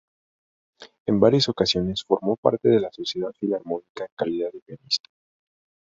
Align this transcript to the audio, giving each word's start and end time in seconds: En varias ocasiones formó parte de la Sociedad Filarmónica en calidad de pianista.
En 1.05 1.19
varias 1.19 1.47
ocasiones 1.47 2.03
formó 2.03 2.35
parte 2.35 2.69
de 2.69 2.79
la 2.79 2.91
Sociedad 2.91 3.31
Filarmónica 3.33 4.05
en 4.05 4.09
calidad 4.15 4.51
de 4.51 4.61
pianista. 4.61 5.11